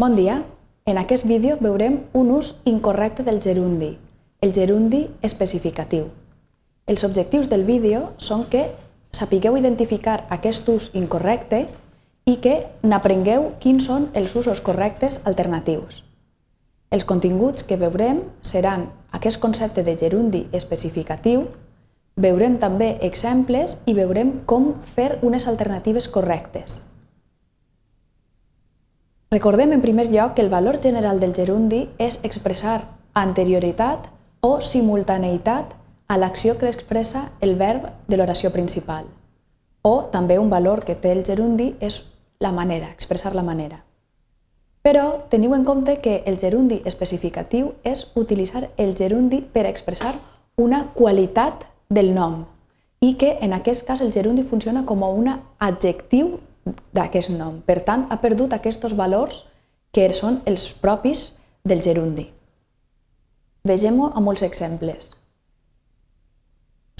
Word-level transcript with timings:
Bon 0.00 0.16
dia! 0.16 0.46
En 0.86 0.96
aquest 0.96 1.26
vídeo 1.28 1.58
veurem 1.60 1.98
un 2.16 2.30
ús 2.32 2.54
incorrecte 2.64 3.22
del 3.22 3.42
gerundi, 3.44 3.98
el 4.40 4.54
gerundi 4.56 5.00
especificatiu. 5.20 6.06
Els 6.86 7.04
objectius 7.04 7.50
del 7.52 7.66
vídeo 7.68 8.14
són 8.16 8.46
que 8.48 8.62
sapigueu 9.12 9.58
identificar 9.60 10.22
aquest 10.38 10.72
ús 10.72 10.88
incorrecte 10.96 11.66
i 12.24 12.38
que 12.40 12.54
n'aprengueu 12.80 13.50
quins 13.60 13.90
són 13.92 14.08
els 14.16 14.38
usos 14.40 14.64
correctes 14.64 15.20
alternatius. 15.28 16.00
Els 16.88 17.04
continguts 17.04 17.68
que 17.68 17.76
veurem 17.76 18.22
seran 18.40 18.88
aquest 19.12 19.36
concepte 19.44 19.84
de 19.84 19.98
gerundi 20.00 20.46
especificatiu, 20.56 21.50
veurem 22.16 22.56
també 22.56 22.94
exemples 23.02 23.82
i 23.84 23.92
veurem 23.92 24.38
com 24.46 24.78
fer 24.96 25.18
unes 25.20 25.44
alternatives 25.46 26.08
correctes. 26.08 26.86
Recordem 29.32 29.72
en 29.72 29.80
primer 29.80 30.10
lloc 30.10 30.34
que 30.34 30.42
el 30.42 30.48
valor 30.48 30.80
general 30.82 31.20
del 31.20 31.32
gerundi 31.32 31.84
és 32.02 32.16
expressar 32.26 32.80
anterioritat 33.14 34.08
o 34.42 34.56
simultaneïtat 34.58 35.76
a 36.10 36.16
l'acció 36.18 36.56
que 36.58 36.66
expressa 36.66 37.28
el 37.40 37.54
verb 37.54 37.86
de 38.08 38.18
l'oració 38.18 38.50
principal. 38.50 39.06
O 39.86 40.10
també 40.10 40.40
un 40.40 40.50
valor 40.50 40.82
que 40.82 40.96
té 40.98 41.12
el 41.12 41.22
gerundi 41.22 41.76
és 41.78 42.00
la 42.40 42.50
manera, 42.50 42.90
expressar 42.90 43.36
la 43.36 43.46
manera. 43.46 43.84
Però 44.82 45.22
teniu 45.30 45.54
en 45.54 45.62
compte 45.62 46.00
que 46.02 46.24
el 46.26 46.42
gerundi 46.42 46.82
especificatiu 46.84 47.74
és 47.84 48.08
utilitzar 48.16 48.66
el 48.78 48.96
gerundi 48.98 49.44
per 49.46 49.68
expressar 49.70 50.16
una 50.58 50.88
qualitat 50.98 51.68
del 51.88 52.16
nom 52.18 52.46
i 52.98 53.14
que 53.14 53.36
en 53.40 53.54
aquest 53.54 53.86
cas 53.86 54.00
el 54.00 54.10
gerundi 54.12 54.42
funciona 54.42 54.84
com 54.84 55.06
un 55.06 55.36
adjectiu 55.60 56.40
d'aquest 56.92 57.30
nom. 57.34 57.60
Per 57.66 57.80
tant, 57.86 58.06
ha 58.10 58.20
perdut 58.22 58.52
aquests 58.52 58.94
valors 58.96 59.44
que 59.92 60.06
són 60.14 60.40
els 60.46 60.68
propis 60.72 61.30
del 61.64 61.82
gerundi. 61.82 62.28
Vegem-ho 63.66 64.12
amb 64.14 64.24
molts 64.26 64.42
exemples. 64.46 65.10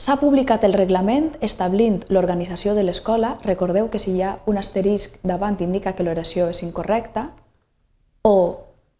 S'ha 0.00 0.16
publicat 0.16 0.64
el 0.64 0.72
reglament 0.72 1.34
establint 1.44 2.00
l'organització 2.08 2.74
de 2.74 2.84
l'escola. 2.86 3.34
Recordeu 3.44 3.90
que 3.92 4.00
si 4.00 4.14
hi 4.16 4.22
ha 4.24 4.38
un 4.48 4.56
asterisc 4.56 5.18
davant 5.28 5.58
indica 5.60 5.92
que 5.92 6.04
l'oració 6.06 6.48
és 6.48 6.62
incorrecta. 6.64 7.26
O 8.24 8.36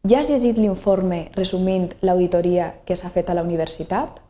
ja 0.09 0.21
has 0.21 0.29
llegit 0.29 0.61
l'informe 0.61 1.31
resumint 1.37 1.91
l'auditoria 2.01 2.75
que 2.85 2.97
s'ha 2.97 3.13
fet 3.13 3.31
a 3.31 3.37
la 3.37 3.45
universitat? 3.45 4.21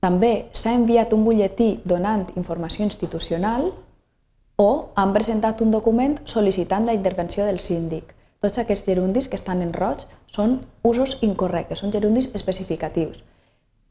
També 0.00 0.48
s'ha 0.52 0.72
enviat 0.76 1.12
un 1.12 1.24
butlletí 1.24 1.80
donant 1.84 2.26
informació 2.36 2.84
institucional 2.84 3.70
o 4.56 4.88
han 4.96 5.12
presentat 5.12 5.60
un 5.60 5.70
document 5.70 6.16
sol·licitant 6.24 6.88
la 6.88 6.96
intervenció 6.96 7.44
del 7.44 7.60
síndic. 7.60 8.14
Tots 8.40 8.58
aquests 8.58 8.88
gerundis 8.88 9.28
que 9.28 9.36
estan 9.36 9.62
en 9.62 9.72
roig 9.76 10.04
són 10.26 10.60
usos 10.84 11.18
incorrectes, 11.22 11.80
són 11.80 11.92
gerundis 11.92 12.30
especificatius. 12.34 13.22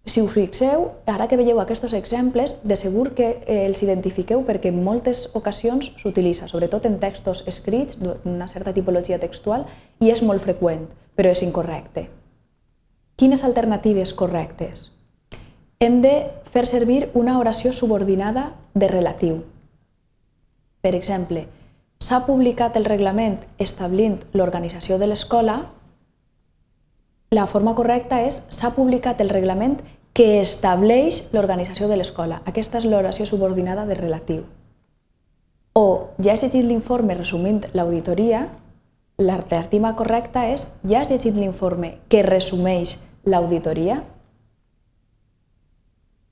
Si 0.06 0.22
us 0.22 0.34
fixeu, 0.36 0.92
ara 1.10 1.26
que 1.28 1.38
veieu 1.38 1.58
aquests 1.60 1.94
exemples, 1.98 2.60
de 2.62 2.76
segur 2.78 3.16
que 3.18 3.30
eh, 3.42 3.66
els 3.66 3.82
identifiqueu 3.82 4.44
perquè 4.46 4.70
en 4.70 4.84
moltes 4.86 5.32
ocasions 5.34 5.90
s'utilitza, 5.98 6.48
sobretot 6.48 6.86
en 6.86 7.00
textos 7.02 7.42
escrits 7.50 7.98
d'una 7.98 8.48
certa 8.48 8.74
tipologia 8.74 9.18
textual, 9.18 9.66
i 10.00 10.14
és 10.14 10.22
molt 10.22 10.46
freqüent, 10.46 10.86
però 11.18 11.34
és 11.34 11.42
incorrecte. 11.42 12.06
Quines 13.18 13.44
alternatives 13.48 14.14
correctes? 14.14 14.92
Hem 15.80 16.02
de 16.06 16.14
fer 16.46 16.68
servir 16.70 17.10
una 17.14 17.40
oració 17.40 17.74
subordinada 17.74 18.52
de 18.76 18.88
relatiu. 18.88 19.42
Per 20.86 20.94
exemple, 20.94 21.48
s'ha 21.98 22.20
publicat 22.28 22.76
el 22.78 22.86
reglament 22.86 23.40
establint 23.58 24.20
l'organització 24.38 25.00
de 25.02 25.08
l'escola, 25.10 25.56
la 27.34 27.48
forma 27.50 27.74
correcta 27.74 28.20
és 28.22 28.38
s'ha 28.54 28.70
publicat 28.76 29.24
el 29.26 29.32
reglament 29.34 29.80
que 30.14 30.28
estableix 30.44 31.24
l'organització 31.34 31.90
de 31.90 31.98
l'escola. 31.98 32.38
Aquesta 32.46 32.78
és 32.78 32.86
l'oració 32.86 33.26
subordinada 33.26 33.88
de 33.90 33.98
relatiu. 33.98 34.44
O 35.74 36.14
ja 36.22 36.36
has 36.36 36.46
llegit 36.46 36.70
l'informe 36.70 37.18
resumint 37.18 37.66
l'auditoria, 37.74 38.46
l'alternativa 39.18 39.96
correcta 39.98 40.46
és 40.54 40.68
ja 40.86 41.02
has 41.02 41.10
llegit 41.10 41.34
l'informe 41.34 41.96
que 42.14 42.22
resumeix 42.22 43.00
l'auditoria? 43.26 44.04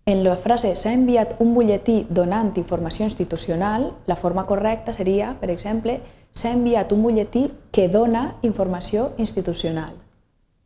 En 0.06 0.24
la 0.26 0.36
frase 0.36 0.74
s'ha 0.76 0.92
enviat 0.92 1.38
un 1.40 1.54
butlletí 1.56 2.02
donant 2.10 2.50
informació 2.60 3.06
institucional, 3.08 3.86
la 4.06 4.18
forma 4.20 4.44
correcta 4.46 4.92
seria, 4.92 5.38
per 5.40 5.50
exemple, 5.54 6.02
s'ha 6.32 6.52
enviat 6.52 6.92
un 6.92 7.06
butlletí 7.06 7.46
que 7.72 7.88
dona 7.88 8.36
informació 8.42 9.14
institucional. 9.18 9.94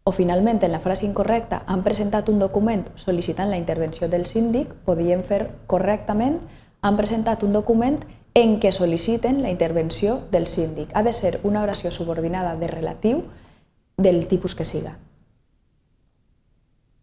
O 0.09 0.12
finalment, 0.12 0.64
en 0.64 0.72
la 0.72 0.80
frase 0.80 1.06
incorrecta, 1.06 1.62
han 1.68 1.84
presentat 1.84 2.31
un 2.34 2.40
document 2.40 2.88
sol·licitant 2.96 3.53
la 3.53 3.62
intervenció 3.62 4.09
del 4.09 4.25
síndic, 4.25 4.74
podríem 4.88 5.22
fer 5.22 5.52
correctament, 5.68 6.40
han 6.81 6.98
presentat 6.98 7.44
un 7.44 7.54
document 7.54 8.00
en 8.34 8.58
què 8.58 8.72
sol·liciten 8.74 9.44
la 9.44 9.52
intervenció 9.54 10.22
del 10.31 10.48
síndic. 10.48 10.90
Ha 10.96 11.04
de 11.04 11.14
ser 11.14 11.42
una 11.44 11.62
oració 11.62 11.92
subordinada 11.92 12.56
de 12.56 12.72
relatiu 12.74 13.22
del 13.98 14.25
tipus 14.25 14.56
que 14.56 14.66
siga. 14.66 14.98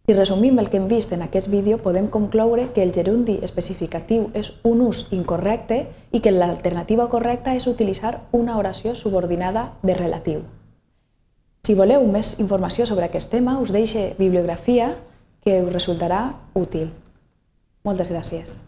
Si 0.06 0.12
resumim 0.12 0.58
el 0.58 0.68
que 0.68 0.76
hem 0.76 0.86
vist 0.88 1.14
en 1.16 1.22
aquest 1.24 1.48
vídeo, 1.48 1.78
podem 1.78 2.08
concloure 2.12 2.66
que 2.74 2.82
el 2.82 2.92
gerundi 2.92 3.38
especificatiu 3.46 4.26
és 4.36 4.50
un 4.62 4.82
ús 4.84 5.06
incorrecte 5.16 5.78
i 6.12 6.20
que 6.20 6.32
l'alternativa 6.34 7.06
correcta 7.08 7.54
és 7.56 7.64
utilitzar 7.70 8.18
una 8.36 8.58
oració 8.60 8.92
subordinada 9.00 9.70
de 9.80 9.96
relatiu. 9.96 10.42
Si 11.64 11.72
voleu 11.72 12.04
més 12.04 12.34
informació 12.36 12.84
sobre 12.84 13.08
aquest 13.08 13.32
tema, 13.32 13.56
us 13.64 13.72
deixe 13.72 14.10
bibliografia 14.18 14.92
que 15.40 15.62
us 15.64 15.72
resultarà 15.72 16.34
útil. 16.52 16.92
Moltes 17.88 18.12
gràcies. 18.12 18.58